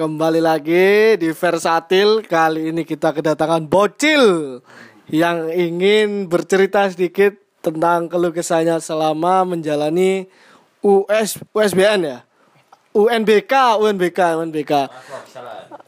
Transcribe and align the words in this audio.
kembali 0.00 0.40
lagi 0.40 1.20
di 1.20 1.28
Versatil. 1.28 2.24
Kali 2.24 2.72
ini 2.72 2.88
kita 2.88 3.12
kedatangan 3.12 3.68
Bocil 3.68 4.56
yang 5.12 5.52
ingin 5.52 6.24
bercerita 6.24 6.88
sedikit 6.88 7.36
tentang 7.60 8.08
keluh 8.08 8.32
kesahnya 8.32 8.80
selama 8.80 9.44
menjalani 9.44 10.24
US 10.80 11.36
USBN 11.52 12.00
ya. 12.00 12.18
UNBK, 12.96 13.52
UNBK, 13.76 14.40
UNBK. 14.40 14.72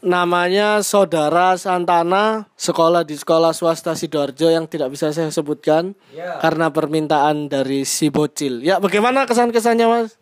Namanya 0.05 0.85
Saudara 0.85 1.57
Santana, 1.57 2.45
sekolah 2.53 3.01
di 3.01 3.17
sekolah 3.17 3.49
swasta 3.49 3.97
Sidoarjo 3.97 4.53
yang 4.53 4.69
tidak 4.69 4.93
bisa 4.93 5.09
saya 5.09 5.33
sebutkan 5.33 5.97
karena 6.13 6.69
permintaan 6.69 7.49
dari 7.49 7.81
si 7.81 8.13
Bocil. 8.13 8.61
Ya, 8.61 8.77
bagaimana 8.77 9.25
kesan-kesannya, 9.25 9.89
Mas? 9.89 10.21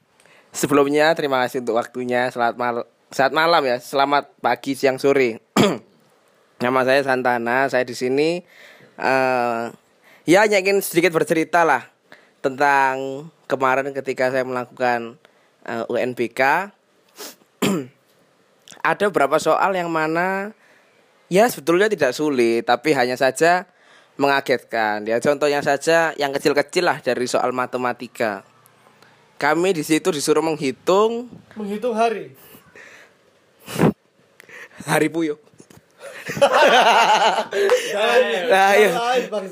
Sebelumnya 0.55 1.11
terima 1.11 1.44
kasih 1.44 1.59
untuk 1.59 1.76
waktunya. 1.76 2.31
Selamat 2.31 2.55
mal 2.55 2.76
saat 3.12 3.36
malam 3.36 3.62
ya. 3.67 3.78
Selamat 3.78 4.31
pagi, 4.40 4.73
siang, 4.73 4.95
sore. 4.95 5.44
Nama 6.64 6.80
saya 6.88 7.04
Santana. 7.04 7.67
Saya 7.67 7.84
di 7.84 7.94
sini 7.94 8.40
eh 8.95 9.64
ya 10.23 10.48
hanya 10.48 10.64
ingin 10.64 10.80
sedikit 10.80 11.12
bercerita 11.12 11.67
lah 11.67 11.84
tentang 12.39 13.28
kemarin 13.52 13.92
ketika 13.92 14.32
saya 14.32 14.48
melakukan 14.48 15.20
eh, 15.67 15.92
UNBK. 15.92 16.72
Ada 18.89 19.12
beberapa 19.12 19.38
soal 19.38 19.76
yang 19.76 19.92
mana 19.92 20.56
ya 21.28 21.52
sebetulnya 21.52 21.92
tidak 21.92 22.16
sulit, 22.16 22.64
tapi 22.64 22.95
hanya 22.95 23.20
saja 23.20 23.67
mengagetkan. 24.16 25.04
Ya 25.04 25.20
contohnya 25.20 25.59
saja 25.59 26.16
yang 26.16 26.32
kecil-kecil 26.32 26.88
lah 26.88 27.04
dari 27.04 27.28
soal 27.28 27.52
matematika. 27.52 28.48
Kami 29.36 29.73
di 29.73 29.84
situ 29.84 30.14
disuruh 30.14 30.45
menghitung 30.45 31.28
Menghitung 31.58 31.98
hari. 31.98 32.50
Hari. 34.86 35.08
Jangan, 37.92 38.19
Nah, 38.52 38.71
iya. 38.77 38.92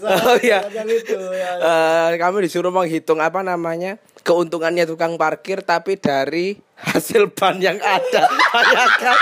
Oh, 0.06 0.38
iya. 0.40 0.60
Itu, 0.86 1.18
ya. 1.34 1.52
Eh, 1.60 2.10
kami 2.22 2.46
disuruh 2.46 2.70
menghitung 2.70 3.20
apa 3.20 3.42
namanya 3.42 3.98
keuntungannya 4.22 4.86
tukang 4.86 5.18
parkir 5.18 5.66
tapi 5.66 5.98
dari 5.98 6.60
hasil 6.78 7.34
ban 7.34 7.58
yang 7.58 7.82
ada. 7.82 8.30
Bayangkan. 8.30 9.18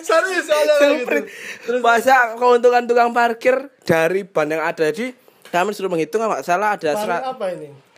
Serius 0.00 0.48
gitu. 0.48 1.16
Masa 1.84 2.38
keuntungan 2.38 2.86
tukang 2.86 3.10
parkir 3.12 3.68
dari 3.84 4.24
ban 4.24 4.48
yang 4.48 4.62
ada 4.64 4.88
jadi 4.88 5.12
kami 5.50 5.74
disuruh 5.74 5.90
menghitung 5.90 6.22
nggak 6.22 6.46
salah 6.46 6.78
ada 6.78 6.94
serat 6.94 7.22
apa 7.26 7.46
ini? 7.52 7.89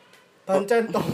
Bahan 0.43 0.67
centong. 0.67 1.07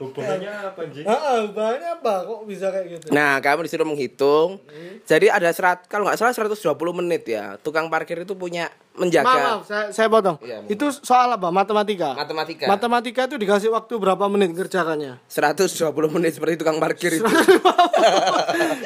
Hubungannya 0.00 0.72
apa 0.72 0.80
anjing? 0.88 1.04
Heeh, 1.04 1.40
bahannya 1.52 1.88
apa? 2.00 2.24
Kok 2.24 2.48
bisa 2.48 2.72
kayak 2.72 2.86
gitu? 2.96 3.06
Nah, 3.12 3.36
kami 3.44 3.68
disuruh 3.68 3.84
menghitung. 3.84 4.56
Jadi 5.04 5.28
ada 5.28 5.52
serat 5.52 5.84
kalau 5.84 6.08
nggak 6.08 6.16
salah 6.16 6.32
120 6.32 6.56
menit 6.96 7.28
ya. 7.28 7.60
Tukang 7.60 7.92
parkir 7.92 8.24
itu 8.24 8.32
punya 8.32 8.72
Maaf, 8.72 9.00
menjaga 9.04 9.28
maaf, 9.32 9.60
saya, 9.68 9.84
saya 9.92 10.08
potong. 10.08 10.36
Iya, 10.40 10.64
itu 10.68 10.86
soal 11.04 11.28
apa? 11.32 11.52
Matematika. 11.52 12.16
matematika. 12.16 12.64
Matematika 12.68 13.20
itu 13.28 13.36
dikasih 13.36 13.68
waktu 13.68 13.94
berapa 14.00 14.24
menit 14.32 14.56
kerjakannya? 14.56 15.20
120 15.28 16.16
menit 16.16 16.32
seperti 16.40 16.56
tukang 16.56 16.80
parkir 16.80 17.20
itu. 17.20 17.24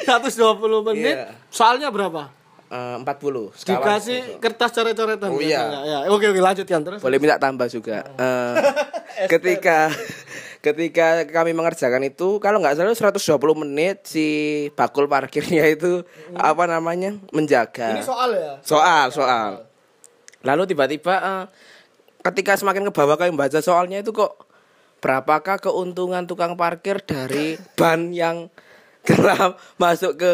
120 0.07 0.87
menit. 0.91 1.15
Iya. 1.23 1.27
Soalnya 1.47 1.87
berapa? 1.87 2.31
Eh, 2.65 2.97
40. 2.97 3.53
Sekawan. 3.53 3.77
Dikasih 3.77 4.19
kertas 4.41 4.73
coret-coretan. 4.73 5.29
Oh, 5.29 5.37
iya. 5.37 5.85
Ya, 5.85 5.97
Oke, 6.09 6.25
oke, 6.33 6.41
lanjutkan 6.41 6.81
terus. 6.81 6.97
Boleh 6.97 7.17
minta 7.21 7.37
tambah 7.37 7.69
juga. 7.69 8.01
Eh, 9.15 9.29
ketika 9.31 9.87
ketika 10.59 11.23
kami 11.29 11.55
mengerjakan 11.55 12.03
itu 12.03 12.41
kalau 12.43 12.59
nggak 12.59 12.75
salah 12.75 12.91
120 12.91 13.63
menit 13.63 14.03
si 14.03 14.25
bakul 14.75 15.07
parkirnya 15.07 15.63
itu 15.71 16.03
apa 16.35 16.67
namanya 16.67 17.15
menjaga. 17.31 17.95
Ini 17.95 18.03
soal 18.03 18.35
ya. 18.35 18.53
Soal, 18.59 19.13
soal. 19.13 19.69
Lalu 20.43 20.67
tiba-tiba 20.73 21.15
eh, 21.15 21.45
ketika 22.27 22.57
semakin 22.59 22.89
ke 22.89 22.91
bawah 22.91 23.15
kami 23.15 23.37
baca 23.37 23.61
soalnya 23.61 24.01
itu 24.03 24.11
kok 24.11 24.35
berapakah 24.99 25.61
keuntungan 25.61 26.25
tukang 26.25 26.57
parkir 26.57 26.97
dari 27.05 27.55
ban 27.77 28.09
yang 28.11 28.49
telah 29.07 29.53
masuk 29.77 30.17
ke 30.17 30.31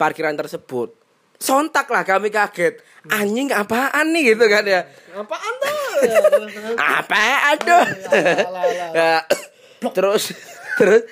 parkiran 0.00 0.34
tersebut. 0.34 1.03
Sontak 1.38 1.90
lah 1.90 2.06
kami 2.06 2.32
kaget. 2.32 2.80
Anjing 3.10 3.52
apaan 3.52 4.16
nih 4.16 4.32
gitu 4.32 4.44
kan 4.48 4.64
ya. 4.64 4.88
Apaan 5.12 5.52
tuh? 5.60 5.72
Ya, 6.04 6.20
terus, 6.20 6.52
terus. 6.52 6.76
Apaan 6.76 7.56
tuh? 7.64 7.84
Terus 9.94 10.22
terus 10.74 11.02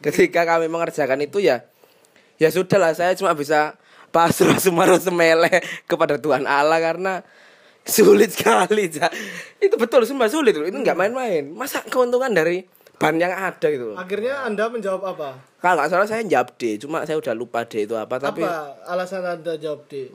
ketika 0.00 0.48
kami 0.48 0.66
mengerjakan 0.72 1.20
itu 1.24 1.44
ya 1.44 1.68
ya 2.40 2.48
sudahlah 2.48 2.96
saya 2.96 3.12
cuma 3.16 3.36
bisa 3.36 3.76
pasrah 4.08 4.56
sumaru 4.64 4.96
semele 4.96 5.60
kepada 5.84 6.16
Tuhan 6.16 6.48
Allah 6.48 6.80
karena 6.80 7.14
sulit 7.86 8.32
sekali 8.36 8.88
itu 9.60 9.74
betul 9.76 10.08
sumpah 10.08 10.32
sulit 10.32 10.56
loh 10.56 10.66
itu 10.66 10.76
nggak 10.80 10.96
main-main 10.96 11.44
masa 11.52 11.84
keuntungan 11.86 12.32
dari 12.32 12.64
ban 12.96 13.14
yang 13.20 13.32
ada 13.32 13.66
gitu. 13.68 13.92
Akhirnya 13.92 14.44
Anda 14.48 14.72
menjawab 14.72 15.02
apa? 15.16 15.30
kalau 15.66 15.82
nggak 15.82 15.90
salah 15.90 16.06
saya 16.06 16.22
jawab 16.22 16.54
D 16.54 16.78
cuma 16.78 17.02
saya 17.02 17.18
udah 17.18 17.34
lupa 17.34 17.66
D 17.66 17.90
itu 17.90 17.98
apa 17.98 18.22
tapi 18.22 18.46
apa 18.46 18.86
alasan 18.86 19.26
Anda 19.26 19.58
jawab 19.58 19.90
D? 19.90 20.14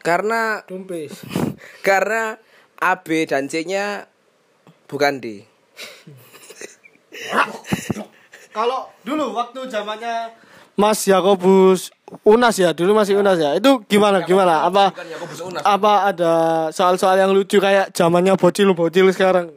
karena 0.00 0.64
Dumpis. 0.64 1.12
karena 1.88 2.40
A 2.80 2.96
B 2.96 3.28
dan 3.28 3.52
C 3.52 3.68
nya 3.68 4.08
bukan 4.88 5.20
D 5.20 5.44
Kalau 8.48 8.90
dulu 9.04 9.36
waktu 9.36 9.70
zamannya 9.70 10.32
Mas 10.78 11.02
Yakobus 11.06 11.90
Unas 12.24 12.56
ya, 12.56 12.72
dulu 12.72 12.96
masih 12.96 13.20
Unas 13.20 13.36
ya. 13.36 13.52
Itu 13.58 13.84
gimana 13.84 14.24
gimana? 14.24 14.64
Apa 14.64 14.94
apa 15.66 15.92
ada 16.08 16.32
soal-soal 16.72 17.18
yang 17.20 17.34
lucu 17.34 17.60
kayak 17.60 17.92
zamannya 17.92 18.38
bocil-bocil 18.38 19.12
sekarang? 19.12 19.52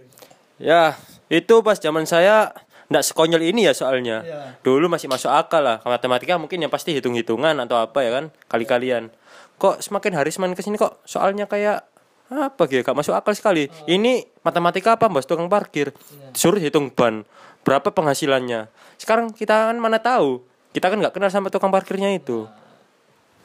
Ya, 0.59 0.97
itu 1.31 1.63
pas 1.63 1.79
zaman 1.79 2.03
saya 2.03 2.51
ndak 2.91 3.07
sekonyol 3.07 3.39
ini 3.39 3.63
ya 3.63 3.71
soalnya. 3.71 4.19
Iya. 4.19 4.39
Dulu 4.59 4.91
masih 4.91 5.07
masuk 5.07 5.31
akal 5.31 5.63
lah. 5.63 5.79
Matematika 5.87 6.35
mungkin 6.35 6.59
yang 6.59 6.67
pasti 6.67 6.91
hitung-hitungan 6.91 7.55
atau 7.63 7.79
apa 7.79 8.03
ya 8.03 8.11
kan, 8.11 8.35
kali-kalian. 8.51 9.07
Kok 9.55 9.79
semakin 9.79 10.11
hari 10.19 10.35
semakin 10.35 10.59
ke 10.59 10.61
sini 10.61 10.75
kok 10.75 10.99
soalnya 11.07 11.47
kayak 11.47 11.87
apa 12.31 12.63
gitu, 12.67 12.83
gak 12.83 12.95
masuk 12.95 13.15
akal 13.15 13.31
sekali. 13.31 13.71
Ini 13.87 14.23
matematika 14.43 14.99
apa, 14.99 15.07
Bos 15.07 15.23
tukang 15.27 15.47
parkir? 15.47 15.95
Suruh 16.35 16.59
hitung 16.59 16.91
ban. 16.91 17.23
Berapa 17.63 17.91
penghasilannya? 17.95 18.67
Sekarang 18.99 19.31
kita 19.31 19.71
kan 19.71 19.77
mana 19.79 20.03
tahu. 20.03 20.43
Kita 20.71 20.87
kan 20.87 20.99
nggak 20.99 21.15
kenal 21.15 21.31
sama 21.31 21.51
tukang 21.51 21.71
parkirnya 21.71 22.11
itu. 22.15 22.47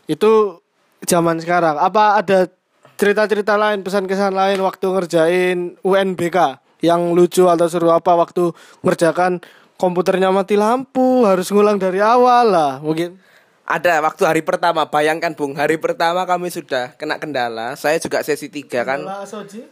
Itu 0.07 0.63
zaman 1.03 1.43
sekarang. 1.43 1.79
Apa 1.79 2.23
ada 2.23 2.47
cerita-cerita 2.99 3.59
lain, 3.59 3.83
pesan 3.83 4.07
kesan 4.07 4.35
lain 4.35 4.63
waktu 4.63 4.87
ngerjain 4.87 5.59
UNBK 5.83 6.66
yang 6.81 7.17
lucu 7.17 7.49
atau 7.49 7.67
seru 7.69 7.89
apa 7.93 8.13
waktu 8.17 8.53
ngerjakan 8.85 9.41
komputernya 9.77 10.33
mati 10.33 10.57
lampu, 10.57 11.25
harus 11.25 11.53
ngulang 11.53 11.77
dari 11.77 12.01
awal 12.01 12.49
lah, 12.49 12.73
mungkin. 12.81 13.21
Ada 13.67 13.99
waktu 13.99 14.23
hari 14.23 14.43
pertama, 14.47 14.87
bayangkan 14.87 15.35
Bung, 15.35 15.59
hari 15.59 15.75
pertama 15.75 16.23
kami 16.23 16.55
sudah 16.55 16.95
kena 16.95 17.19
kendala. 17.19 17.75
Saya 17.75 17.99
juga 17.99 18.23
sesi 18.23 18.47
tiga 18.47 18.87
kan. 18.87 19.03
Soji. 19.27 19.67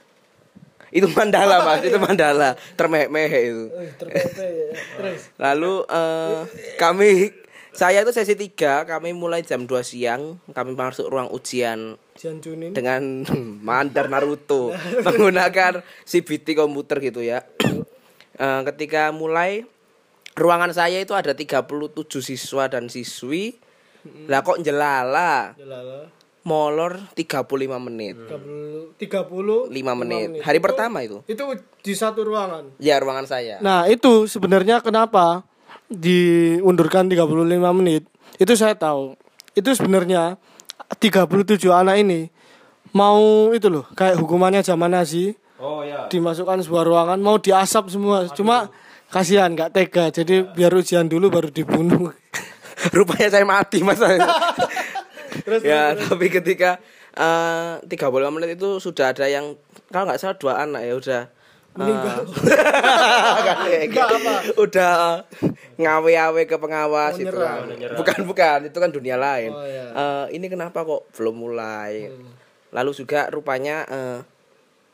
Itu 0.91 1.11
mandala 1.11 1.63
Mas, 1.63 1.83
itu 1.87 1.99
mandala. 2.07 2.59
Termeh-mehe 2.75 3.41
itu. 3.51 3.65
Eh, 3.71 3.91
terpepe 3.95 4.47
ya. 4.47 4.69
Terus. 4.99 5.21
Lalu 5.39 5.75
eh, 5.87 6.39
kami 6.75 7.31
saya 7.75 8.03
itu 8.03 8.11
sesi 8.15 8.35
tiga, 8.39 8.87
kami 8.87 9.11
mulai 9.15 9.43
jam 9.43 9.67
2 9.67 9.71
siang, 9.83 10.43
kami 10.51 10.75
masuk 10.79 11.11
ruang 11.11 11.31
ujian 11.31 11.99
Jian 12.15 12.39
Chunin. 12.39 12.71
dengan 12.73 13.27
mandar 13.67 14.07
Naruto 14.07 14.71
menggunakan 15.03 15.83
CBT 16.05 16.55
komputer 16.55 16.99
gitu 17.03 17.21
ya. 17.21 17.43
Eh, 18.35 18.63
ketika 18.67 19.15
mulai 19.15 19.63
ruangan 20.35 20.75
saya 20.75 20.99
itu 20.99 21.15
ada 21.15 21.39
37 21.39 21.71
siswa 22.19 22.67
dan 22.67 22.91
siswi. 22.91 23.55
Lah 24.27 24.43
kok 24.43 24.59
jelala 24.59 25.55
Jelala. 25.55 26.11
molor 26.43 26.99
35 27.15 27.47
menit. 27.79 28.19
30 28.19 28.99
30 28.99 29.71
5 29.71 29.71
menit. 30.03 30.43
Hari 30.43 30.59
pertama 30.59 31.07
itu. 31.07 31.23
Itu 31.31 31.47
di 31.79 31.95
satu 31.95 32.27
ruangan. 32.27 32.75
Ya 32.83 32.99
ruangan 32.99 33.31
saya. 33.31 33.63
Nah, 33.63 33.87
itu 33.87 34.27
sebenarnya 34.27 34.83
kenapa 34.83 35.47
diundurkan 35.87 37.07
35 37.07 37.31
menit? 37.71 38.03
Itu 38.35 38.59
saya 38.59 38.75
tahu. 38.75 39.15
Itu 39.55 39.79
sebenarnya 39.79 40.43
37 41.01 41.59
anak 41.71 41.97
ini 42.01 42.29
mau 42.95 43.51
itu 43.51 43.67
loh, 43.67 43.85
kayak 43.99 44.19
hukumannya 44.23 44.63
zaman 44.63 44.95
Nazi, 44.95 45.35
Oh 45.59 45.83
ya. 45.83 46.07
dimasukkan 46.13 46.63
sebuah 46.63 46.85
ruangan 46.87 47.19
mau 47.19 47.41
diasap 47.41 47.91
semua. 47.91 48.29
Cuma 48.31 48.71
kasihan 49.11 49.51
nggak 49.51 49.71
tega. 49.75 50.05
Jadi 50.11 50.47
biar 50.55 50.71
ujian 50.75 51.07
dulu 51.09 51.31
baru 51.31 51.49
dibunuh. 51.51 52.11
Rupanya 52.97 53.29
saya 53.33 53.47
mati 53.47 53.81
mas. 53.81 54.03
ya 55.63 55.95
tapi 55.99 56.31
ketika 56.31 56.79
eh 57.15 57.79
35 57.87 58.35
menit 58.35 58.59
itu 58.59 58.79
sudah 58.83 59.15
ada 59.15 59.27
yang 59.31 59.55
kalau 59.91 60.11
nggak 60.11 60.19
salah 60.19 60.37
dua 60.39 60.63
anak 60.63 60.83
ya 60.83 60.95
udah 60.99 61.23
meninggal. 61.75 62.23
udah 64.63 65.27
ngawe-awe 65.75 66.43
ke 66.47 66.57
pengawas 66.59 67.19
itu 67.19 67.35
kan. 67.35 67.67
Bukan 67.99 68.19
bukan 68.27 68.59
itu 68.71 68.79
kan 68.79 68.91
dunia 68.95 69.19
lain. 69.19 69.51
Oh, 69.51 69.67
iya. 69.67 69.87
Eh, 69.91 70.27
ini 70.39 70.47
kenapa 70.47 70.87
kok 70.87 71.11
belum 71.19 71.35
mulai? 71.35 72.11
Lalu 72.71 72.91
juga 72.95 73.27
rupanya 73.31 73.87
eh, 73.87 74.19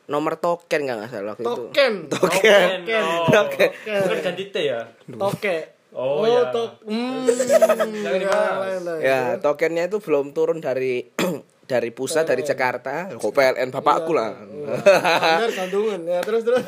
nomor 0.09 0.35
token 0.41 0.81
nggak 0.83 0.97
nggak 0.97 1.11
salah 1.13 1.33
waktu 1.37 1.43
itu. 1.45 1.63
Token. 1.69 1.93
Token. 2.09 2.77
Oh. 2.97 3.27
Token. 3.29 3.69
Bukan 4.01 4.19
ganti 4.25 4.43
T 4.49 4.55
ya. 4.65 4.81
Toke. 5.05 5.57
Oh, 5.91 6.23
ya. 6.23 6.55
tok. 6.55 6.87
Hmm. 6.87 7.27
Lain, 7.27 8.79
lain. 8.87 9.01
Ya, 9.03 9.35
tokennya 9.43 9.91
itu 9.91 9.99
belum 9.99 10.31
turun 10.31 10.63
dari 10.63 11.11
dari 11.71 11.89
pusat 11.95 12.27
dari 12.27 12.43
Jakarta. 12.43 13.07
Kok 13.15 13.31
PLN 13.31 13.71
bapakku 13.71 14.11
lah. 14.11 14.35
Bener 14.35 15.51
kandungan. 15.55 16.03
Ya 16.03 16.19
terus 16.19 16.43
terus. 16.43 16.59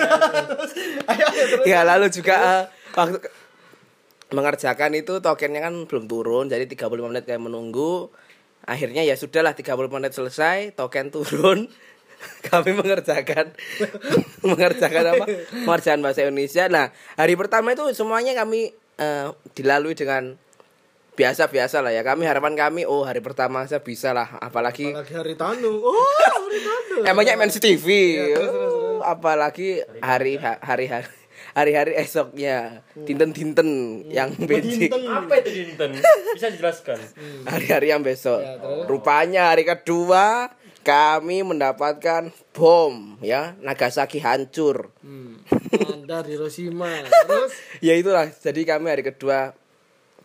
ayo, 1.12 1.26
ayo 1.28 1.44
terus. 1.52 1.66
ya, 1.68 1.84
lalu 1.84 2.08
juga 2.08 2.36
eh, 2.40 2.64
waktu 2.96 3.20
mengerjakan 4.32 4.96
itu 4.96 5.20
tokennya 5.20 5.62
kan 5.62 5.76
belum 5.86 6.08
turun, 6.08 6.48
jadi 6.48 6.64
35 6.64 7.12
menit 7.12 7.24
kayak 7.28 7.44
menunggu. 7.44 8.10
Akhirnya 8.64 9.04
ya 9.04 9.20
sudahlah 9.20 9.52
30 9.52 9.76
menit 9.92 10.16
selesai, 10.16 10.72
token 10.80 11.12
turun. 11.12 11.68
Kami 12.48 12.72
mengerjakan 12.72 13.52
mengerjakan 14.48 15.04
apa? 15.12 15.26
Mengerjakan 15.68 16.00
bahasa 16.00 16.24
Indonesia. 16.24 16.72
Nah, 16.72 16.96
hari 17.20 17.36
pertama 17.36 17.76
itu 17.76 17.84
semuanya 17.92 18.32
kami 18.32 18.72
eh, 18.96 19.28
dilalui 19.52 19.92
dengan 19.92 20.40
biasa-biasa 21.13 21.80
lah 21.81 21.94
ya. 21.94 22.01
Kami 22.01 22.25
harapan 22.25 22.54
kami 22.57 22.86
oh 22.86 23.06
hari 23.06 23.21
pertama 23.21 23.65
saya 23.69 23.81
bisa 23.81 24.12
lah, 24.12 24.38
apalagi 24.42 24.94
Lagi 24.94 25.13
hari 25.13 25.33
tanu. 25.38 25.81
Oh, 25.81 25.95
hari 26.44 26.60
tanu. 26.62 26.95
Emangnya 27.10 27.38
MNC 27.38 27.56
TV. 27.62 27.88
Oh, 28.38 29.01
apalagi 29.06 29.81
hari 30.01 30.38
hari 30.38 30.86
hari 30.89 31.06
hari-hari 31.54 31.94
esoknya 32.01 32.81
dinten-dinten 32.98 34.01
yang 34.10 34.33
benci. 34.33 34.89
Apa 34.89 35.39
itu 35.42 35.50
dinten? 35.54 36.01
Bisa 36.33 36.50
dijelaskan? 36.50 36.98
Hari-hari 37.45 37.94
yang 37.94 38.01
besok. 38.01 38.42
Rupanya 38.89 39.54
hari 39.54 39.63
kedua 39.63 40.50
kami 40.83 41.48
mendapatkan 41.48 42.27
bom 42.51 43.15
ya 43.24 43.56
Nagasaki 43.63 44.19
hancur. 44.19 44.92
Hmm. 45.00 45.39
Anda 46.04 46.25
Hiroshima. 46.27 47.07
Terus 47.30 47.54
Ya 47.80 47.95
itulah. 47.95 48.27
Jadi 48.30 48.68
kami 48.68 48.92
hari 48.92 49.04
kedua 49.06 49.56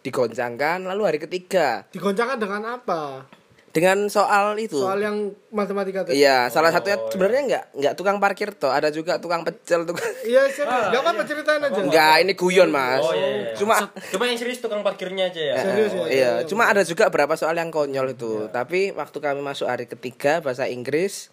digoncangkan 0.09 0.89
lalu 0.89 1.03
hari 1.05 1.19
ketiga 1.21 1.85
digoncangkan 1.93 2.41
dengan 2.41 2.63
apa? 2.81 3.29
dengan 3.69 4.09
soal 4.09 4.57
itu. 4.57 4.81
Soal 4.81 4.99
yang 4.99 5.31
matematika 5.53 6.03
tadi. 6.03 6.19
Iya, 6.19 6.49
salah 6.49 6.73
satunya 6.73 6.99
sebenarnya 7.13 7.43
enggak 7.47 7.65
enggak 7.77 7.95
tukang 7.95 8.17
parkir 8.19 8.51
toh, 8.57 8.73
ada 8.73 8.89
juga 8.89 9.21
tukang 9.21 9.45
pecel 9.45 9.85
tukang 9.85 10.09
Iya, 10.25 10.49
serius. 10.49 10.89
Gak 10.91 11.01
apa-apa 11.05 11.23
ceritain 11.29 11.63
aja. 11.63 11.79
Enggak, 11.79 12.15
ini 12.25 12.33
guyon, 12.35 12.73
Mas. 12.73 13.05
Oh 13.05 13.15
iya. 13.15 13.29
iya. 13.29 13.55
Cuma 13.55 13.79
Cuma 14.11 14.25
yang 14.27 14.39
serius 14.41 14.59
tukang 14.59 14.81
parkirnya 14.83 15.29
aja 15.31 15.41
ya. 15.41 15.55
Serius 15.61 15.93
ya? 15.95 16.05
iya, 16.09 16.33
cuma 16.49 16.67
ada 16.67 16.83
juga 16.83 17.07
beberapa 17.13 17.37
soal 17.37 17.55
yang 17.55 17.71
konyol 17.71 18.17
itu. 18.17 18.49
Tapi 18.51 18.97
waktu 18.97 19.19
kami 19.21 19.41
masuk 19.45 19.69
hari 19.69 19.87
ketiga 19.87 20.41
bahasa 20.41 20.67
Inggris 20.67 21.31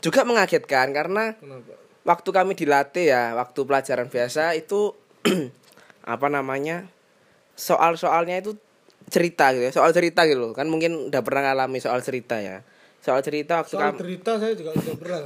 juga 0.00 0.22
mengagetkan 0.24 0.92
karena 0.96 1.34
Kenapa? 1.36 1.72
waktu 2.06 2.30
kami 2.30 2.52
dilatih 2.54 3.06
ya, 3.10 3.34
waktu 3.34 3.60
pelajaran 3.66 4.08
biasa 4.08 4.54
itu 4.54 4.94
apa 6.14 6.26
namanya? 6.30 6.88
Soal-soalnya 7.56 8.38
itu 8.38 8.54
cerita 9.08 9.50
gitu 9.56 9.64
ya, 9.66 9.72
soal 9.72 9.90
cerita 9.90 10.28
gitu 10.28 10.38
loh. 10.38 10.52
Kan 10.52 10.68
mungkin 10.68 11.08
udah 11.08 11.22
pernah 11.24 11.50
ngalami 11.50 11.80
soal 11.80 12.04
cerita 12.04 12.38
ya. 12.38 12.60
Soal 13.00 13.22
cerita 13.22 13.62
waktu 13.62 13.78
Soal 13.78 13.94
cerita 13.94 14.34
saya 14.34 14.52
juga 14.58 14.74
sudah 14.74 14.96
pernah. 14.98 15.20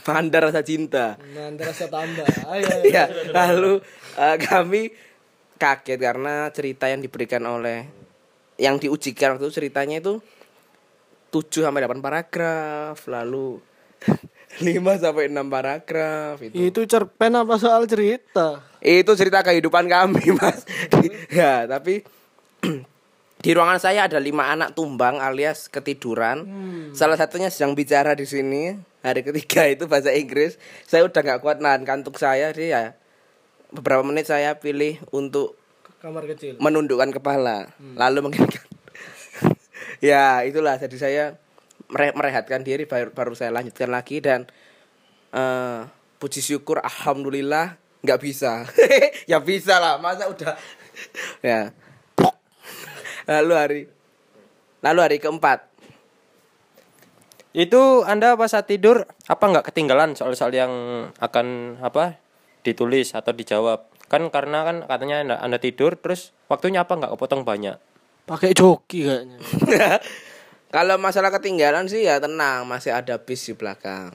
pandar 0.00 0.40
rasa 0.48 0.64
cinta. 0.64 1.20
Antara 1.36 1.72
saya 1.72 1.92
tambah. 1.92 2.24
Ayo, 2.24 2.64
ayo. 2.64 2.82
ya 2.88 3.04
lalu 3.36 3.84
eh, 4.16 4.36
kami 4.40 4.82
kaget 5.60 6.00
karena 6.00 6.48
cerita 6.52 6.88
yang 6.88 7.04
diberikan 7.04 7.44
oleh 7.44 7.84
yang 8.56 8.80
diujikan 8.80 9.36
waktu 9.36 9.48
itu 9.48 9.54
ceritanya 9.60 10.00
itu 10.00 10.20
7 11.32 11.68
sampai 11.68 11.84
8 11.84 12.00
paragraf 12.00 12.96
lalu 13.12 13.60
5 14.56 14.64
sampai 14.96 15.28
6 15.28 15.36
paragraf 15.46 16.36
itu. 16.40 16.54
Itu 16.54 16.80
cerpen 16.84 17.32
apa 17.34 17.56
soal 17.56 17.84
cerita? 17.84 18.62
itu 18.78 19.12
cerita 19.12 19.42
kehidupan 19.42 19.90
kami 19.90 20.30
mas. 20.38 20.62
Ya 21.26 21.66
tapi 21.66 22.06
di 23.42 23.50
ruangan 23.50 23.82
saya 23.82 24.06
ada 24.06 24.16
lima 24.16 24.46
anak 24.46 24.72
tumbang 24.72 25.18
alias 25.18 25.66
ketiduran. 25.66 26.46
Salah 26.94 27.18
satunya 27.18 27.50
sedang 27.50 27.74
bicara 27.74 28.14
di 28.14 28.22
sini 28.22 28.72
hari 29.02 29.22
ketiga 29.22 29.66
itu 29.66 29.84
bahasa 29.84 30.14
Inggris. 30.14 30.54
Saya 30.82 31.02
udah 31.02 31.18
nggak 31.18 31.40
kuat 31.42 31.58
nahan 31.58 31.82
kantuk 31.82 32.16
saya 32.16 32.54
jadi 32.54 32.66
ya. 32.66 32.84
Beberapa 33.74 34.06
menit 34.06 34.30
saya 34.30 34.54
pilih 34.54 35.02
untuk 35.10 35.58
Kamar 35.98 36.22
kecil. 36.24 36.54
menundukkan 36.62 37.10
kepala. 37.10 37.74
Lalu 37.98 38.30
mengingatkan 38.30 38.62
ya 39.98 40.46
itulah. 40.46 40.78
Jadi 40.78 40.94
saya 40.94 41.34
merehatkan 41.90 42.66
diri 42.66 42.84
baru, 42.84 43.14
baru 43.14 43.32
saya 43.38 43.54
lanjutkan 43.54 43.90
lagi 43.90 44.18
dan 44.18 44.46
eh 45.30 45.80
puji 46.16 46.40
syukur 46.40 46.80
alhamdulillah 46.80 47.76
nggak 48.02 48.20
bisa 48.22 48.64
ya 49.30 49.38
bisa 49.42 49.76
lah 49.76 50.00
masa 50.00 50.30
udah 50.30 50.56
ya 51.46 51.70
lalu 53.26 53.52
hari 53.54 53.82
lalu 54.80 55.00
hari 55.02 55.18
keempat 55.18 55.76
Itu 57.56 58.04
Anda 58.04 58.36
pas 58.36 58.52
saat 58.52 58.68
tidur 58.68 59.08
apa 59.32 59.40
nggak 59.48 59.72
ketinggalan 59.72 60.12
soal-soal 60.12 60.52
yang 60.52 60.68
akan 61.16 61.80
apa 61.80 62.20
ditulis 62.60 63.16
atau 63.16 63.32
dijawab? 63.32 63.88
Kan 64.12 64.28
karena 64.28 64.60
kan 64.60 64.84
katanya 64.84 65.24
anda, 65.24 65.36
anda 65.40 65.56
tidur 65.56 65.96
terus 65.96 66.36
waktunya 66.52 66.84
apa 66.84 67.00
nggak 67.00 67.16
kepotong 67.16 67.48
banyak? 67.48 67.80
Pakai 68.28 68.52
joki 68.52 69.08
kayaknya. 69.08 69.40
kalau 70.76 71.00
masalah 71.00 71.32
ketinggalan 71.32 71.88
sih 71.88 72.04
ya 72.04 72.20
tenang 72.20 72.68
masih 72.68 72.92
ada 72.92 73.16
bis 73.16 73.48
di 73.48 73.56
belakang 73.56 74.12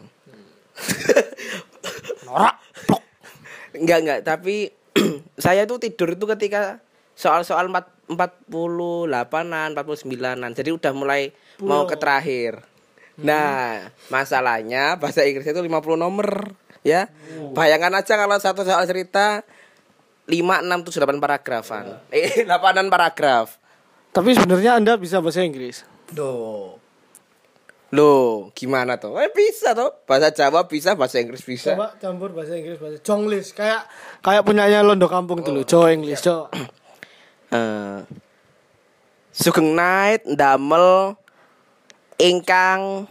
Norak. 2.27 2.55
Enggak 3.75 3.99
enggak, 4.03 4.19
tapi 4.23 4.71
saya 5.43 5.67
tuh 5.67 5.79
tidur 5.83 6.15
itu 6.15 6.25
ketika 6.27 6.79
soal-soal 7.15 7.67
4 7.67 8.11
48-an, 8.11 9.71
49-an. 9.71 10.51
Jadi 10.51 10.69
udah 10.75 10.91
mulai 10.91 11.31
mau 11.63 11.87
ke 11.87 11.95
terakhir. 11.95 12.59
Nah, 13.23 13.87
masalahnya 14.11 14.99
bahasa 14.99 15.23
Inggris 15.23 15.47
itu 15.47 15.61
50 15.63 15.95
nomor, 15.95 16.51
ya. 16.83 17.07
Bayangkan 17.55 18.03
aja 18.03 18.19
kalau 18.19 18.35
satu 18.35 18.67
soal 18.67 18.83
cerita 18.83 19.47
5 20.27 20.35
6 20.35 20.87
7 20.91 21.07
8 21.07 21.23
paragrafan. 21.23 22.03
Eh, 22.11 22.43
8 22.51 22.91
paragraf. 22.91 23.55
Tapi 24.11 24.35
sebenarnya 24.35 24.75
Anda 24.75 24.99
bisa 24.99 25.23
bahasa 25.23 25.39
Inggris. 25.39 25.87
Duh. 26.11 26.75
Loh, 27.91 28.55
gimana 28.55 28.95
tuh? 28.95 29.19
Eh 29.19 29.27
bisa 29.35 29.75
tuh. 29.75 29.91
Bahasa 30.07 30.31
Jawa 30.31 30.63
bisa, 30.63 30.95
bahasa 30.95 31.19
Inggris 31.19 31.43
bisa. 31.43 31.75
Coba 31.75 31.91
campur 31.99 32.31
bahasa 32.31 32.55
Inggris 32.55 32.79
bahasa 32.79 33.03
Jonglish 33.03 33.51
kayak 33.51 33.83
kayak 34.23 34.47
punyanya 34.47 34.79
Londo 34.79 35.11
Kampung 35.11 35.43
dulu. 35.43 35.67
Jawa 35.67 35.91
English, 35.91 36.23
Jawa. 36.23 36.47
eh 37.51 37.99
Sugeng 39.31 39.75
Night 39.75 40.23
ndamel 40.23 41.15
ingkang 42.15 43.07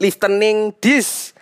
listening 0.00 0.72
dis 0.80 1.36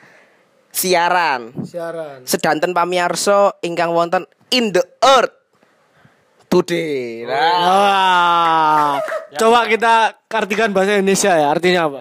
siaran 0.75 1.55
Siaran. 1.63 2.27
sedanten 2.27 2.75
pamiarsa 2.75 3.55
ingkang 3.63 3.95
wonten 3.95 4.27
in 4.51 4.75
the 4.75 4.83
earth 5.03 5.35
today. 6.51 7.27
Nah, 7.27 8.99
Wah. 9.35 9.41
Coba 9.43 9.67
kita 9.67 10.15
artikan 10.31 10.71
bahasa 10.71 10.95
Indonesia 10.95 11.35
ya. 11.35 11.51
Artinya 11.51 11.91
apa? 11.91 12.01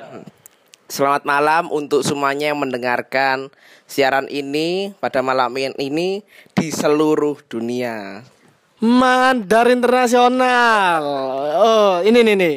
Selamat 0.86 1.26
malam 1.26 1.74
untuk 1.74 2.06
semuanya 2.06 2.54
yang 2.54 2.62
mendengarkan 2.62 3.50
siaran 3.90 4.30
ini 4.30 4.94
pada 5.02 5.26
malam 5.26 5.50
ini 5.58 6.22
di 6.54 6.68
seluruh 6.70 7.42
dunia. 7.50 8.22
Mandar 8.78 9.74
internasional. 9.74 11.02
Oh, 11.58 11.94
ini 12.06 12.22
nih 12.22 12.36
nih. 12.38 12.56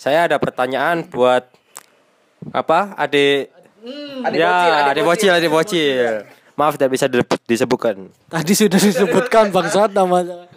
Saya 0.00 0.24
ada 0.24 0.40
pertanyaan 0.40 1.04
buat 1.04 1.44
apa? 2.48 2.96
Adik 2.96 3.52
Adik 4.24 4.40
ya, 4.40 4.48
bocil, 4.48 4.72
adik 4.72 4.88
adik 4.88 5.04
bocil, 5.04 5.30
adik 5.36 5.50
bocil. 5.52 6.12
Maaf 6.56 6.80
tidak 6.80 6.96
bisa 6.96 7.04
di- 7.12 7.44
disebutkan. 7.44 8.08
Tadi 8.32 8.52
sudah 8.56 8.80
disebutkan 8.80 9.52
bangsat 9.52 9.92
namanya. 9.92 10.48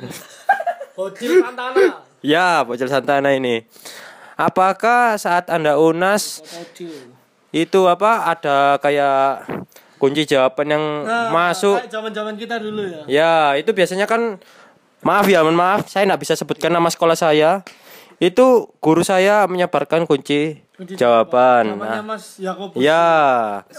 Bocil 0.95 1.43
Santana. 1.43 2.07
Ya, 2.25 2.65
bocil 2.65 2.89
Santana 2.89 3.33
ini. 3.33 3.65
Apakah 4.38 5.17
saat 5.17 5.50
Anda 5.50 5.77
UNAS 5.81 6.45
itu 7.50 7.79
apa 7.89 8.29
ada 8.29 8.77
kayak 8.77 9.50
kunci 9.97 10.29
jawaban 10.29 10.67
yang 10.69 10.83
masuk 11.33 11.81
Nah, 11.81 11.89
zaman-zaman 11.89 12.38
kita 12.38 12.62
dulu 12.62 12.86
ya. 12.86 13.01
Ya, 13.09 13.33
itu 13.57 13.74
biasanya 13.74 14.05
kan 14.05 14.38
maaf 15.01 15.25
ya, 15.25 15.41
mohon 15.41 15.57
maaf, 15.57 15.89
saya 15.89 16.05
nggak 16.05 16.21
bisa 16.21 16.33
sebutkan 16.38 16.69
nama 16.69 16.89
sekolah 16.89 17.17
saya. 17.17 17.65
Itu 18.17 18.74
guru 18.81 19.05
saya 19.05 19.45
menyebarkan 19.45 20.09
kunci, 20.09 20.62
Jawaban. 20.77 21.74
Namanya 21.74 22.00
Nah, 22.00 22.05
Mas 22.05 22.38
Yakobus. 22.38 22.77
ya, 22.77 23.05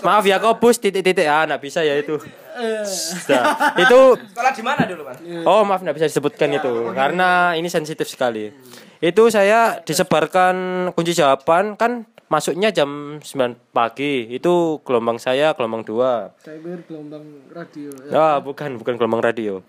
maaf 0.02 0.24
ya 0.24 0.36
Kobus 0.36 0.76
titik-titik 0.76 1.24
ah 1.24 1.46
nggak 1.46 1.62
bisa 1.62 1.80
ya 1.80 1.94
itu. 1.94 2.18
Eh, 2.58 2.82
Nah, 3.30 3.44
itu 3.78 3.98
Sekolah 4.18 4.50
di 4.50 4.62
mana 4.62 4.82
dulu, 4.82 5.06
Mas? 5.06 5.22
oh 5.44 5.62
maaf 5.62 5.78
nggak 5.78 5.94
bisa 5.94 6.10
disebutkan 6.10 6.50
itu 6.50 6.72
karena 6.90 7.54
ini 7.54 7.66
sensitif 7.66 8.02
sekali. 8.04 8.50
Itu 8.98 9.30
saya 9.30 9.78
disebarkan 9.78 10.54
kunci 10.90 11.14
jawaban 11.14 11.78
kan 11.78 12.02
masuknya 12.26 12.68
jam 12.68 13.22
9 13.22 13.22
pagi. 13.70 14.26
Itu 14.28 14.82
gelombang 14.82 15.22
saya 15.22 15.54
gelombang 15.54 15.86
2. 15.86 16.34
saya 16.36 16.58
pikir 16.58 16.82
gelombang 16.84 17.22
radio. 17.48 17.90
Ya. 18.04 18.18
Ah, 18.18 18.36
bukan, 18.42 18.74
bukan 18.74 18.98
gelombang 18.98 19.22
radio. 19.22 19.62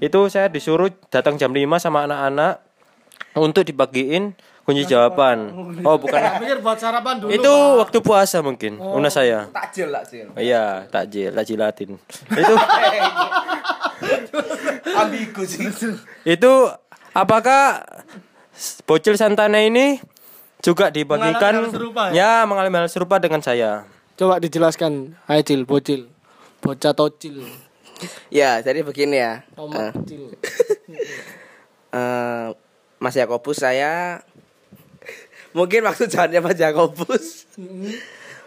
Itu 0.00 0.32
saya 0.32 0.48
disuruh 0.48 0.88
datang 1.06 1.36
jam 1.36 1.52
5 1.52 1.76
sama 1.76 2.08
anak-anak 2.08 2.64
untuk 3.36 3.62
dibagiin 3.62 4.32
kunci 4.64 4.86
jawaban. 4.86 5.50
Oh, 5.82 5.96
bukan. 5.98 6.20
Saya 6.20 6.38
pikir 6.38 6.58
buat 6.62 6.78
sarapan 6.78 7.14
dulu. 7.18 7.30
Itu 7.32 7.50
Pak. 7.50 7.76
waktu 7.86 7.98
puasa 8.04 8.38
mungkin, 8.44 8.78
unas 8.78 9.16
saya. 9.16 9.48
Takjil, 9.50 9.88
takjil. 9.90 10.26
Oh, 10.32 10.40
iya, 10.40 10.86
takjil, 10.88 11.32
takjilatin. 11.34 11.90
Itu 12.30 12.54
Ambigu 15.00 15.42
sih. 15.44 15.68
itu 16.24 16.52
apakah 17.12 17.84
bocil 18.84 19.16
Santana 19.16 19.60
ini 19.60 20.00
juga 20.60 20.92
dibagikan 20.92 21.72
Mengalami 21.72 22.12
ya? 22.12 22.42
ya 22.42 22.44
mengalami 22.44 22.76
hal 22.84 22.88
serupa 22.92 23.16
dengan 23.16 23.40
saya. 23.40 23.88
Coba 24.20 24.36
dijelaskan. 24.36 25.16
Hai 25.24 25.40
Cil, 25.40 25.64
bocil. 25.64 26.12
Bocah 26.60 26.92
tocil. 26.92 27.40
Ya, 28.28 28.60
jadi 28.60 28.84
begini 28.84 29.16
ya. 29.20 29.44
Tomat 29.56 29.96
cil. 30.04 30.36
eh, 31.96 32.46
Mas 33.00 33.16
Yakobus 33.16 33.64
saya 33.64 34.20
mungkin 35.56 35.86
waktu 35.86 36.06
jalannya 36.10 36.40
Mas 36.42 36.58
Yakobus 36.58 37.24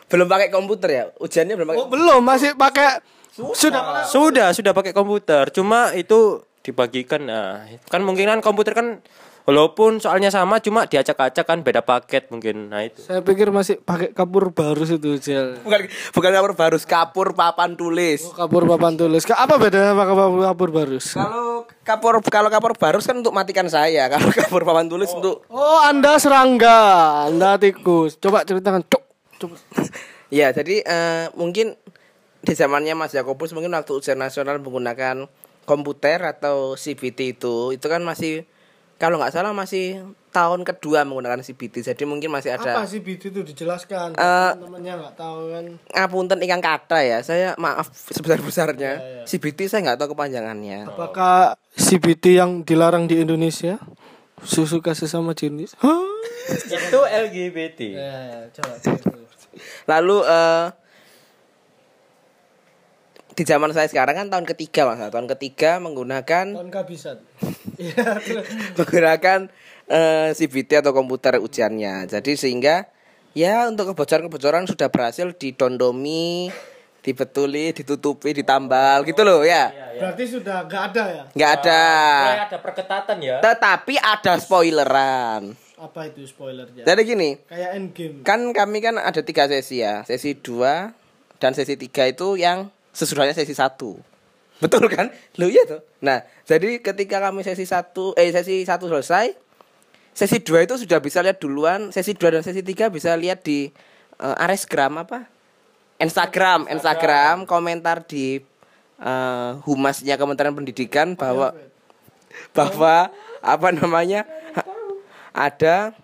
belum 0.07 0.27
pakai 0.29 0.47
komputer 0.53 0.89
ya 0.93 1.03
ujiannya 1.17 1.53
belum 1.57 1.67
pakai 1.73 1.79
Oh, 1.81 1.89
belum, 1.89 2.21
masih 2.21 2.53
pakai 2.53 3.01
sudah 3.33 4.05
Sudah, 4.05 4.53
sudah 4.53 4.77
pakai 4.77 4.93
komputer. 4.93 5.49
Cuma 5.49 5.89
itu 5.97 6.45
dibagikan. 6.61 7.25
Nah, 7.25 7.65
kan 7.89 8.05
mungkin 8.05 8.29
kan 8.29 8.39
komputer 8.45 8.77
kan 8.77 9.01
walaupun 9.43 9.99
soalnya 9.99 10.27
sama 10.27 10.59
cuma 10.59 10.87
diacak-acak 10.87 11.43
kan 11.43 11.59
beda 11.61 11.81
paket 11.81 12.31
mungkin. 12.31 12.71
Nah, 12.71 12.83
itu. 12.83 13.03
Saya 13.03 13.19
pikir 13.19 13.51
masih 13.51 13.77
pakai 13.77 14.11
kapur 14.11 14.49
baru 14.49 14.81
itu, 14.81 15.19
Cil. 15.19 15.59
bukan 15.61 15.87
bukan 16.11 16.31
kapur 16.31 16.53
barus 16.53 16.83
kapur 16.83 17.27
papan 17.33 17.75
tulis 17.75 18.23
Oh, 18.23 18.33
kapur 18.33 18.63
papan 18.65 18.95
tulis. 18.95 19.23
Apa 19.25 19.55
bedanya 19.57 19.91
sama 19.91 20.03
kapur, 20.05 20.39
kapur 20.41 20.69
barus? 20.71 21.05
kalau 21.13 21.67
kapur 21.83 22.13
kalau 22.23 22.49
kapur 22.49 22.71
barus 22.73 23.03
kan 23.03 23.15
untuk 23.15 23.35
matikan 23.35 23.67
saya 23.67 24.07
kalau 24.13 24.29
kapur 24.29 24.63
papan 24.63 24.87
tulis 24.87 25.11
untuk 25.11 25.43
Oh, 25.47 25.79
Anda 25.81 26.15
serangga, 26.15 26.79
Anda 27.27 27.59
tikus. 27.59 28.15
Coba 28.17 28.47
ceritakan, 28.47 28.83
Cuk. 28.87 29.03
Coba. 29.37 29.55
ya 30.33 30.49
jadi 30.49 30.81
eh, 30.81 31.25
mungkin 31.35 31.75
di 32.39 32.53
zamannya 32.53 32.91
Mas 32.91 33.11
Yakobus 33.11 33.51
mungkin 33.51 33.71
waktu 33.71 33.91
ujian 33.91 34.19
nasional 34.19 34.59
menggunakan 34.59 35.27
komputer 35.63 36.19
atau 36.19 36.75
CBT 36.75 37.39
itu 37.39 37.71
itu 37.71 37.85
kan 37.87 38.03
masih 38.03 38.43
kalau 38.95 39.17
nggak 39.17 39.33
salah 39.33 39.51
masih 39.51 40.01
tahun 40.29 40.65
kedua 40.65 41.05
menggunakan 41.05 41.39
CBT 41.39 41.85
jadi 41.85 42.03
mungkin 42.03 42.33
masih 42.33 42.57
ada 42.57 42.73
Apa 42.73 42.89
sih 42.89 42.99
BT 42.99 43.29
itu 43.29 43.45
dijelaskan? 43.45 44.17
Eh, 44.17 44.51
Temannya 44.57 44.93
nggak 44.97 45.13
tahu 45.13 45.41
kan. 45.53 45.65
ngapunten 45.93 46.39
ikan 46.41 46.57
kata 46.57 46.97
ya 46.99 47.19
saya 47.21 47.53
maaf 47.55 47.93
sebesar 48.15 48.41
besarnya 48.41 48.91
CBT 49.23 49.69
saya 49.69 49.85
nggak 49.85 49.99
tahu 49.99 50.17
kepanjangannya 50.17 50.89
Apakah 50.89 51.53
CBT 51.73 52.25
yang 52.33 52.51
dilarang 52.61 53.05
di 53.05 53.21
Indonesia? 53.21 53.77
Susu 54.43 54.83
kasih 54.83 55.07
sama 55.07 55.31
jenis? 55.31 55.71
Hah? 55.79 56.03
Itu 56.67 56.99
LGBT. 56.99 57.79
Ya, 57.95 58.19
coba. 58.51 58.75
lalu 59.85 60.17
eh 60.19 60.65
di 63.33 63.43
zaman 63.43 63.69
saya 63.69 63.85
sekarang 63.85 64.15
kan 64.15 64.27
tahun 64.27 64.45
ketiga 64.45 64.85
mas 64.85 65.01
tahun 65.03 65.25
ketiga 65.27 65.77
menggunakan 65.77 66.53
Tahun 66.53 66.69
kehabisan. 66.69 67.17
Iya, 67.73 68.21
menggunakan 68.75 69.49
eh, 69.87 70.29
CBT 70.31 70.79
atau 70.79 70.93
komputer 70.93 71.37
ujiannya 71.37 72.05
jadi 72.07 72.31
sehingga 72.33 72.85
ya 73.33 73.65
untuk 73.65 73.89
kebocoran-kebocoran 73.89 74.63
sudah 74.63 74.87
berhasil 74.87 75.33
didondomi 75.33 76.53
dibetuli 77.01 77.73
ditutupi 77.73 78.31
ditambal 78.31 79.03
gitu 79.03 79.21
loh 79.21 79.41
ya 79.41 79.73
Berarti 79.93 80.23
sudah 80.23 80.63
nggak 80.63 80.83
ada 80.89 81.03
ya? 81.07 81.23
nggak 81.29 81.51
ada 81.57 81.81
Kayak 82.23 82.45
ada 82.45 82.57
perketatan 82.59 83.17
ya. 83.19 83.37
tetapi 83.41 83.93
ada 83.97 84.33
spoileran 84.37 85.41
Apa 85.75 85.99
itu 86.07 86.23
spoilernya? 86.23 86.83
jadi 86.83 87.01
gini 87.01 87.41
Kayak 87.43 87.69
endgame. 87.73 88.17
kan 88.21 88.39
kami 88.49 88.77
kan 88.79 88.95
ada 88.95 89.19
tiga 89.19 89.45
sesi 89.45 89.81
ya 89.81 90.01
sesi 90.03 90.33
dua 90.35 90.93
dan 91.37 91.51
sesi 91.51 91.73
tiga 91.73 92.05
itu 92.05 92.37
yang 92.37 92.69
sesudahnya 92.93 93.33
sesi 93.33 93.57
satu. 93.57 93.97
Betul 94.61 94.87
kan? 94.87 95.11
Lu 95.41 95.49
iya 95.49 95.65
tuh 95.67 95.81
nah 95.99 96.23
jadi 96.45 96.79
ketika 96.79 97.19
kami 97.19 97.43
sesi 97.43 97.65
satu 97.65 98.13
eh 98.15 98.29
sesi 98.31 98.63
satu 98.63 98.87
selesai 98.87 99.35
sesi 100.13 100.37
dua 100.45 100.63
itu 100.63 100.77
sudah 100.77 101.01
bisa 101.01 101.19
lihat 101.25 101.41
duluan 101.41 101.89
sesi 101.89 102.13
dua 102.13 102.37
dan 102.37 102.45
sesi 102.45 102.61
tiga 102.61 102.87
bisa 102.93 103.17
lihat 103.17 103.43
di 103.43 103.73
eh, 104.21 104.43
Aresgram 104.45 105.01
apa? 105.01 105.27
Instagram 105.97 106.69
Instagram 106.69 107.49
komentar 107.49 108.05
di 108.05 108.39
eh, 109.01 109.51
humasnya 109.65 110.15
Kementerian 110.15 110.53
Pendidikan 110.53 111.17
bahwa 111.17 111.51
bahwa 112.55 113.09
apa 113.43 113.67
namanya? 113.75 114.23
Ada 115.33 115.97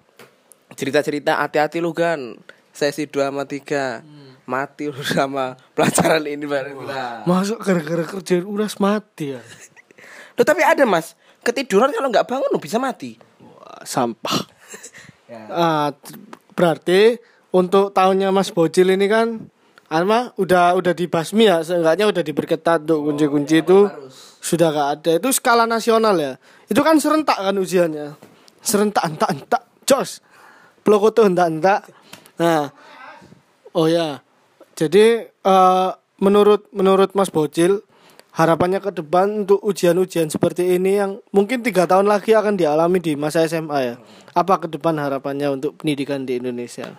cerita-cerita 0.73 1.37
hati-hati 1.37 1.77
lu 1.77 1.93
kan 1.93 2.41
sesi 2.73 3.05
2 3.05 3.29
sama 3.29 3.45
3 3.45 4.01
mati 4.49 4.89
lu 4.89 5.05
sama 5.17 5.53
pelajaran 5.77 6.25
ini 6.25 6.49
bareng 6.49 6.81
lah. 6.81 7.21
Masuk 7.29 7.61
gara-gara 7.61 8.01
kerjaan 8.01 8.49
uras 8.49 8.81
mati 8.81 9.37
ya. 9.37 9.41
Loh, 10.35 10.45
tapi 10.47 10.65
ada 10.65 10.81
mas 10.89 11.13
ketiduran 11.45 11.93
kalau 11.93 12.09
nggak 12.09 12.25
bangun 12.25 12.49
lu 12.49 12.57
bisa 12.57 12.81
mati. 12.81 13.15
Wah, 13.39 13.85
sampah. 13.85 14.41
Ah, 15.29 15.93
t- 15.93 16.17
berarti 16.57 17.21
untuk 17.53 17.93
tahunnya 17.93 18.33
Mas 18.33 18.49
Bocil 18.49 18.89
ini 18.89 19.05
kan 19.05 19.45
Alma 19.89 20.33
udah 20.41 20.73
udah 20.77 20.93
dibasmi 20.93 21.49
ya, 21.49 21.61
seenggaknya 21.61 22.09
udah 22.09 22.21
diperketat 22.21 22.85
untuk 22.85 23.13
kunci-kunci 23.13 23.61
itu 23.61 23.89
sudah 24.41 24.69
gak 24.69 24.89
ada. 25.01 25.11
Itu 25.17 25.29
skala 25.33 25.65
nasional 25.65 26.17
ya. 26.17 26.33
Itu 26.65 26.81
kan 26.85 27.01
serentak 27.01 27.41
kan 27.41 27.57
ujiannya. 27.57 28.13
Serentak 28.61 29.01
entak 29.05 29.29
entak, 29.33 29.63
jos. 29.85 30.21
Blokoto 30.85 31.25
entak 31.25 31.47
entak. 31.49 31.81
Nah, 32.37 32.69
oh 33.73 33.89
ya. 33.89 34.21
Jadi 34.79 35.27
eh, 35.27 35.89
menurut 36.23 36.71
menurut 36.71 37.11
Mas 37.11 37.27
Bocil 37.27 37.83
harapannya 38.31 38.79
ke 38.79 38.95
depan 38.95 39.43
untuk 39.43 39.59
ujian-ujian 39.59 40.31
seperti 40.31 40.79
ini 40.79 41.03
yang 41.03 41.19
mungkin 41.35 41.59
tiga 41.59 41.83
tahun 41.83 42.07
lagi 42.07 42.31
akan 42.31 42.55
dialami 42.55 43.03
di 43.03 43.19
masa 43.19 43.43
SMA 43.43 43.79
ya. 43.83 43.95
Apa 44.31 44.63
ke 44.63 44.71
depan 44.71 44.95
harapannya 44.95 45.51
untuk 45.51 45.75
pendidikan 45.75 46.23
di 46.23 46.39
Indonesia? 46.39 46.95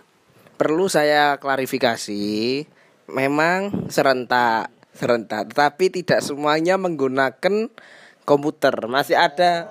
Perlu 0.61 0.93
saya 0.93 1.41
klarifikasi, 1.41 2.69
memang 3.09 3.89
serentak 3.89 4.69
serentak, 4.93 5.57
tetapi 5.57 5.89
tidak 5.89 6.21
semuanya 6.21 6.77
menggunakan 6.77 7.73
komputer. 8.29 8.75
Masih 8.85 9.17
ada 9.17 9.67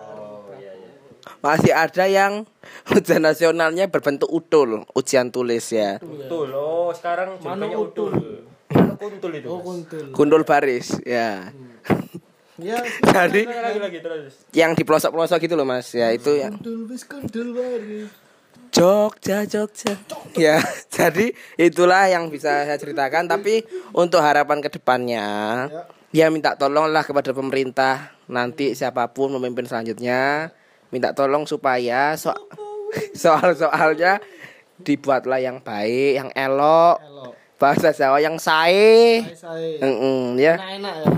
masih 1.39 1.71
ada 1.71 2.05
yang 2.09 2.43
ujian 2.95 3.23
nasionalnya 3.23 3.87
berbentuk 3.87 4.27
utul, 4.29 4.83
ujian 4.93 5.29
tulis 5.29 5.69
ya. 5.71 5.97
Betul. 6.01 6.51
Oh, 6.53 6.89
sekarang 6.91 7.39
jadinya 7.39 7.77
utul. 7.79 8.13
Kuntul 8.69 9.31
itu. 9.39 9.47
Oh, 9.49 9.63
kuntul. 9.63 10.05
Gundul 10.13 10.43
baris, 10.43 10.99
ya. 11.07 11.49
Ya, 12.59 12.83
Jadi 13.15 13.47
lagi 13.47 13.79
lagi 13.79 13.99
terus. 14.03 14.35
yang 14.51 14.75
di 14.75 14.83
pelosok-pelosok 14.83 15.47
gitu 15.47 15.55
loh 15.55 15.63
mas, 15.63 15.95
ya 15.95 16.11
itu 16.11 16.35
ya. 16.35 16.51
kuntul 16.51 16.91
kuntul 16.91 17.47
baris. 17.55 18.11
Jogja, 18.69 19.49
Jogja. 19.49 19.97
Ya, 20.37 20.61
jadi 20.95 21.33
itulah 21.57 22.05
yang 22.05 22.29
bisa 22.29 22.69
saya 22.69 22.77
ceritakan. 22.77 23.25
Tapi 23.25 23.65
untuk 23.97 24.21
harapan 24.21 24.61
ke 24.61 24.69
depannya, 24.69 25.25
ya 26.13 26.29
minta 26.29 26.53
tolonglah 26.53 27.01
kepada 27.01 27.33
pemerintah 27.33 28.13
nanti 28.29 28.77
siapa 28.77 29.09
pun 29.09 29.33
memimpin 29.33 29.65
selanjutnya, 29.65 30.53
minta 30.89 31.13
tolong 31.13 31.45
supaya 31.45 32.13
so 32.13 32.33
soal-soalnya 33.13 34.17
dibuatlah 34.79 35.37
yang 35.37 35.59
baik, 35.59 36.11
yang 36.17 36.29
elok, 36.33 36.97
Elok. 37.03 37.33
bahasa 37.59 37.91
Jawa 37.91 38.17
yang 38.17 38.39
sae, 38.39 39.21
Saya 39.35 39.83
Mm-mm, 39.83 40.39
ya, 40.39 40.55
enak 40.55 40.95
ya. 41.03 41.07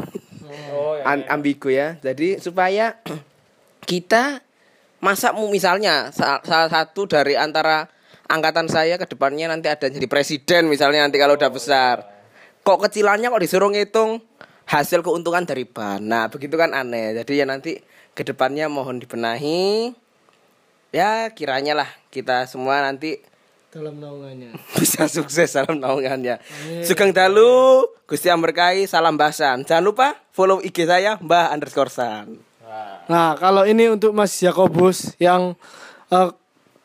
Oh, 0.72 1.00
Am- 1.00 1.28
ambigu 1.32 1.72
ya. 1.72 1.96
Jadi 2.04 2.36
supaya 2.44 3.00
kita 3.90 4.44
masa 5.00 5.32
misalnya 5.32 6.12
sa- 6.12 6.44
salah 6.44 6.68
satu 6.68 7.08
dari 7.08 7.40
antara 7.40 7.88
angkatan 8.28 8.68
saya 8.68 9.00
ke 9.00 9.08
depannya 9.08 9.48
nanti 9.48 9.72
ada 9.72 9.88
jadi 9.88 10.08
presiden 10.12 10.68
misalnya 10.68 11.08
nanti 11.08 11.16
kalau 11.20 11.40
udah 11.40 11.51
besar. 11.51 12.04
Kok 12.68 12.84
kecilannya 12.84 13.32
kok 13.32 13.42
disuruh 13.42 13.72
ngitung 13.72 14.20
hasil 14.68 15.00
keuntungan 15.01 15.48
dari 15.48 15.63
ban. 15.63 16.04
Nah, 16.04 16.28
begitu 16.28 16.56
kan 16.60 16.75
aneh. 16.75 17.16
Jadi 17.16 17.42
ya 17.42 17.46
nanti 17.48 17.80
ke 18.15 18.22
depannya 18.27 18.68
mohon 18.68 19.00
dibenahi. 19.00 19.96
Ya, 20.91 21.32
kiranya 21.32 21.74
lah 21.74 21.89
kita 22.12 22.48
semua 22.48 22.84
nanti 22.84 23.24
Dalam 23.72 24.03
naungannya. 24.03 24.51
bisa 24.80 25.08
sukses 25.08 25.56
dalam 25.56 25.80
naungannya. 25.80 26.44
Sugeng 26.84 27.15
dalu, 27.15 27.88
Gusti 28.03 28.27
Amberkai, 28.27 28.84
salam 28.84 29.15
basan. 29.15 29.63
Jangan 29.63 29.84
lupa 29.88 30.08
follow 30.36 30.60
IG 30.60 30.84
saya 30.84 31.15
Mbah 31.24 31.56
underscore 31.56 31.88
San. 31.88 32.36
Nah, 33.08 33.36
kalau 33.39 33.63
ini 33.68 33.91
untuk 33.91 34.12
Mas 34.12 34.36
Yakobus 34.39 35.15
yang 35.20 35.56
eh, 36.12 36.30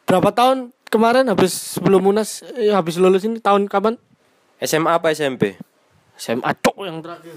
berapa 0.07 0.31
tahun 0.31 0.71
kemarin 0.87 1.27
habis 1.31 1.79
sebelum 1.79 2.07
Munas 2.07 2.47
eh, 2.55 2.71
habis 2.71 2.99
lulus 2.99 3.27
ini 3.27 3.43
tahun 3.43 3.67
kapan? 3.67 3.99
SMA 4.63 4.91
apa 4.95 5.11
SMP? 5.11 5.59
SMA 6.17 6.51
cok 6.59 6.77
yang 6.87 6.99
terakhir. 7.05 7.37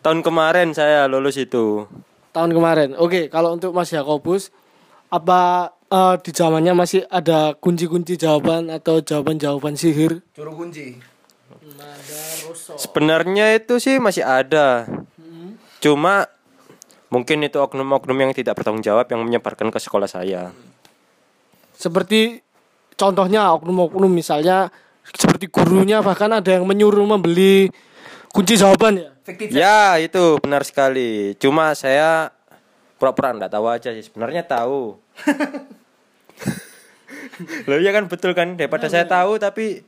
Tahun 0.00 0.20
kemarin 0.24 0.72
saya 0.72 1.04
lulus 1.04 1.36
itu. 1.36 1.84
Tahun 2.32 2.50
kemarin. 2.50 2.96
Oke, 2.96 3.28
kalau 3.28 3.52
untuk 3.52 3.76
Mas 3.76 3.92
Yakobus 3.92 4.48
apa 5.12 5.72
eh, 5.92 6.14
di 6.24 6.30
zamannya 6.32 6.72
masih 6.72 7.04
ada 7.12 7.52
kunci-kunci 7.58 8.16
jawaban 8.16 8.72
atau 8.72 9.04
jawaban-jawaban 9.04 9.76
sihir? 9.76 10.24
Juru 10.32 10.52
kunci. 10.56 10.96
Sebenarnya 12.80 13.54
itu 13.54 13.76
sih 13.76 14.00
masih 14.00 14.24
ada. 14.24 14.88
Cuma 15.84 16.28
mungkin 17.12 17.44
itu 17.44 17.58
oknum-oknum 17.58 18.16
yang 18.16 18.32
tidak 18.32 18.56
bertanggung 18.56 18.84
jawab 18.84 19.04
yang 19.10 19.20
menyebarkan 19.20 19.68
ke 19.68 19.78
sekolah 19.82 20.08
saya. 20.08 20.54
Seperti 21.76 22.40
contohnya 22.96 23.52
oknum-oknum 23.56 24.08
misalnya 24.08 24.72
seperti 25.04 25.48
gurunya 25.48 26.00
bahkan 26.04 26.30
ada 26.30 26.56
yang 26.56 26.64
menyuruh 26.68 27.04
membeli 27.04 27.72
kunci 28.30 28.54
jawaban 28.54 29.00
ya. 29.00 29.10
Fiktif. 29.34 29.54
Ya, 29.54 29.96
itu 30.02 30.38
benar 30.42 30.66
sekali. 30.66 31.38
Cuma 31.38 31.72
saya 31.78 32.34
pura-pura 32.98 33.32
enggak 33.32 33.54
tahu 33.54 33.66
aja 33.70 33.94
sih. 33.94 34.04
Sebenarnya 34.04 34.44
tahu. 34.44 34.98
Loh 37.68 37.78
iya 37.80 37.96
kan 37.96 38.04
betul 38.04 38.36
kan 38.36 38.60
daripada 38.60 38.92
saya 38.92 39.08
tahu 39.08 39.40
tapi 39.40 39.80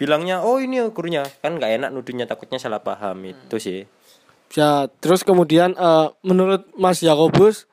bilangnya 0.00 0.44
oh 0.44 0.60
ini 0.60 0.80
gurunya 0.92 1.24
kan 1.44 1.56
nggak 1.56 1.72
enak 1.80 1.90
nuduhnya 1.92 2.28
takutnya 2.28 2.60
salah 2.60 2.80
paham 2.80 3.24
itu 3.24 3.56
sih. 3.60 3.80
Ya, 4.54 4.86
terus 5.02 5.26
kemudian 5.26 5.74
eh, 5.74 6.08
menurut 6.22 6.70
Mas 6.78 7.02
Yakobus 7.02 7.66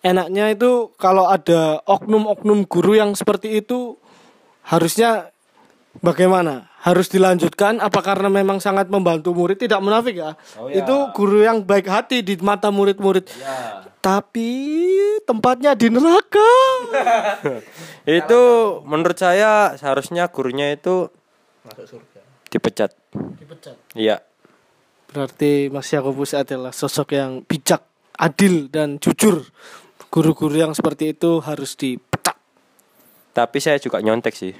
enaknya 0.00 0.54
itu 0.54 0.94
kalau 0.96 1.28
ada 1.28 1.84
oknum-oknum 1.84 2.64
guru 2.64 2.96
yang 2.96 3.12
seperti 3.12 3.60
itu 3.60 4.00
harusnya 4.64 5.34
bagaimana? 5.98 6.70
Harus 6.80 7.12
dilanjutkan 7.12 7.76
apa 7.76 8.00
karena 8.00 8.32
memang 8.32 8.56
sangat 8.56 8.88
membantu 8.88 9.36
murid 9.36 9.60
tidak 9.60 9.84
munafik 9.84 10.16
ya? 10.16 10.32
Itu 10.72 11.12
guru 11.12 11.44
yang 11.44 11.66
baik 11.66 11.90
hati 11.90 12.24
di 12.24 12.38
mata 12.40 12.72
murid-murid. 12.72 13.28
Tapi 14.00 14.48
tempatnya 15.28 15.76
di 15.76 15.92
neraka. 15.92 16.50
Itu 18.08 18.40
menurut 18.88 19.18
saya 19.20 19.76
seharusnya 19.76 20.32
gurunya 20.32 20.72
itu 20.72 21.12
Masuk 21.68 22.00
surga. 22.00 22.20
dipecat. 22.48 22.90
Dipecat. 23.36 23.76
Iya. 23.92 24.24
Berarti 25.12 25.68
Mas 25.68 25.92
Yakobus 25.92 26.32
adalah 26.32 26.72
sosok 26.72 27.12
yang 27.12 27.44
bijak, 27.44 27.84
adil 28.16 28.72
dan 28.72 28.96
jujur. 28.96 29.44
Guru-guru 30.08 30.56
yang 30.56 30.72
seperti 30.72 31.12
itu 31.12 31.44
harus 31.44 31.76
dipecat. 31.76 32.40
Tapi 33.36 33.58
saya 33.60 33.76
juga 33.76 34.00
nyontek 34.00 34.32
sih. 34.32 34.56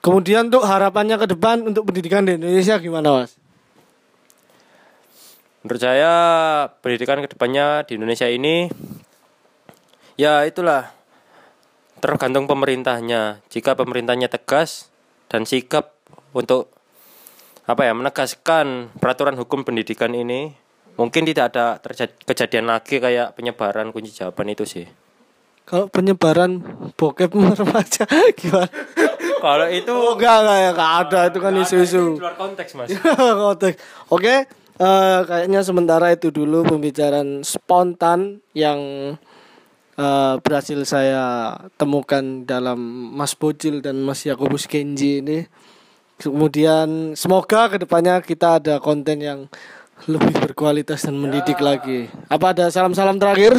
Kemudian 0.00 0.48
untuk 0.48 0.64
harapannya 0.64 1.20
ke 1.20 1.26
depan 1.28 1.60
untuk 1.68 1.92
pendidikan 1.92 2.24
di 2.24 2.40
Indonesia 2.40 2.80
gimana 2.80 3.20
mas? 3.20 3.36
Menurut 5.60 5.80
saya 5.84 6.12
pendidikan 6.80 7.20
ke 7.20 7.28
depannya 7.28 7.84
di 7.84 8.00
Indonesia 8.00 8.24
ini 8.24 8.72
ya 10.16 10.48
itulah 10.48 10.88
tergantung 12.00 12.48
pemerintahnya. 12.48 13.44
Jika 13.52 13.76
pemerintahnya 13.76 14.32
tegas 14.32 14.88
dan 15.28 15.44
sikap 15.44 15.92
untuk 16.32 16.72
apa 17.68 17.84
ya 17.84 17.92
menegaskan 17.92 18.96
peraturan 18.96 19.36
hukum 19.36 19.68
pendidikan 19.68 20.16
ini, 20.16 20.56
mungkin 20.96 21.28
tidak 21.28 21.52
ada 21.52 21.76
terjadi 21.76 22.16
kejadian 22.24 22.72
lagi 22.72 22.96
kayak 22.96 23.36
penyebaran 23.36 23.92
kunci 23.92 24.16
jawaban 24.16 24.48
itu 24.56 24.64
sih. 24.64 24.88
Kalau 25.68 25.92
penyebaran 25.92 26.64
bokep 26.96 27.30
remaja 27.60 28.08
gimana? 28.32 28.72
Kalau 29.40 29.66
itu 29.72 29.90
Oh 29.90 30.14
enggak 30.14 30.36
enggak 30.44 30.58
ya 30.60 30.70
enggak 30.76 30.92
ada 31.02 31.20
itu 31.32 31.38
kan 31.40 31.52
isu-isu. 31.56 32.04
luar 32.20 32.36
konteks 32.36 32.70
mas. 32.76 32.88
Konteks. 33.48 33.76
Oke, 34.12 34.46
eh, 34.80 35.18
kayaknya 35.24 35.60
sementara 35.64 36.12
itu 36.12 36.28
dulu 36.28 36.68
pembicaraan 36.68 37.42
spontan 37.42 38.44
yang 38.52 38.78
eh, 39.96 40.34
berhasil 40.44 40.78
saya 40.84 41.56
temukan 41.80 42.44
dalam 42.44 42.78
Mas 43.16 43.32
Bocil 43.32 43.80
dan 43.80 44.04
Mas 44.04 44.22
Yakobus 44.28 44.68
Kenji 44.68 45.24
ini. 45.24 45.48
Kemudian 46.20 47.16
semoga 47.16 47.72
ke 47.72 47.80
depannya 47.80 48.20
kita 48.20 48.60
ada 48.60 48.76
konten 48.76 49.24
yang 49.24 49.48
lebih 50.04 50.36
berkualitas 50.36 51.08
dan 51.08 51.16
mendidik 51.16 51.56
lagi. 51.60 52.12
Apa 52.28 52.52
ada 52.52 52.68
salam-salam 52.68 53.16
terakhir? 53.16 53.56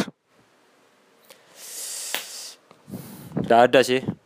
Tidak 3.42 3.60
ada 3.66 3.82
sih. 3.82 4.21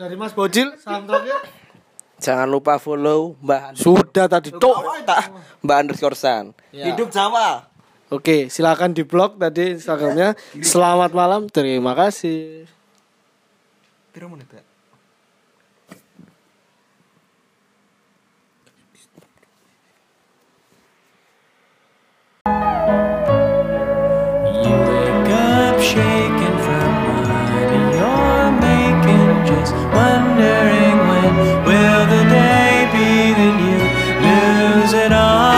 Dari 0.00 0.16
Mas 0.16 0.32
Bocil, 0.32 0.72
salam 0.80 1.04
terakhir. 1.04 1.44
Jangan 2.24 2.48
lupa 2.48 2.80
follow 2.80 3.36
Mbah 3.44 3.76
Sudah 3.76 4.32
tadi, 4.32 4.48
Cok. 4.48 5.04
Mbah 5.60 5.76
underscore 5.84 6.16
San. 6.16 6.56
Ya. 6.72 6.88
Hidup 6.88 7.12
Jawa. 7.12 7.68
Oke, 8.08 8.48
silakan 8.48 8.96
di 8.96 9.04
blog 9.04 9.36
tadi 9.36 9.76
Instagramnya. 9.76 10.40
Selamat 10.64 11.12
malam, 11.12 11.52
terima 11.52 11.92
kasih. 11.92 12.64
Menit 14.16 14.48
ya? 14.48 14.69
Wondering 30.40 30.98
when 31.08 31.34
will 31.64 32.06
the 32.06 32.22
day 32.30 32.88
be 32.92 33.08
that 33.38 33.56
you 33.64 33.78
lose 34.24 34.92
it 34.92 35.12
all. 35.12 35.50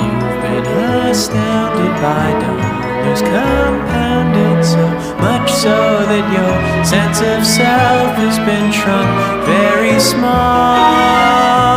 You've 0.00 0.36
been 0.42 0.66
astounded 1.10 1.94
by 2.02 2.28
dollars 2.42 3.22
compounded 3.22 4.64
so 4.64 4.86
much 5.20 5.52
so 5.52 5.76
that 6.10 6.24
your 6.36 6.56
sense 6.84 7.20
of 7.20 7.44
self 7.44 8.16
has 8.16 8.38
been 8.48 8.72
shrunk 8.72 9.10
very 9.44 10.00
small. 10.00 11.67